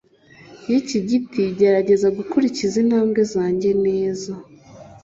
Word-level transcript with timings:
y'iki 0.69 0.97
giti 1.09 1.41
gerageza 1.59 2.07
gukurikiza 2.17 2.75
intambwe 2.83 3.21
zanjye 3.33 3.69
neza 3.85 4.33